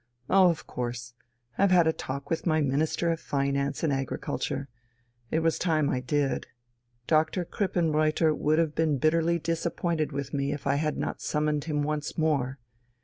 "Oh, 0.31 0.49
of 0.49 0.65
course. 0.65 1.13
I've 1.59 1.69
had 1.69 1.85
a 1.85 1.93
talk 1.93 2.31
with 2.31 2.47
my 2.47 2.59
Minister 2.59 3.11
of 3.11 3.19
Finance 3.19 3.83
and 3.83 3.93
Agriculture. 3.93 4.67
It 5.29 5.41
was 5.41 5.59
time 5.59 5.91
I 5.91 5.99
did. 5.99 6.47
Doctor 7.05 7.45
Krippenreuther 7.45 8.33
would 8.35 8.57
have 8.57 8.73
been 8.73 8.97
bitterly 8.97 9.37
disappointed 9.37 10.11
with 10.11 10.33
me 10.33 10.53
if 10.53 10.65
I 10.65 10.77
had 10.77 10.97
not 10.97 11.21
summoned 11.21 11.65
him 11.65 11.83
once 11.83 12.17
more. 12.17 12.57